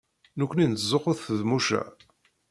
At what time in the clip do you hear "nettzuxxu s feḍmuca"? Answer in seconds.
0.67-1.81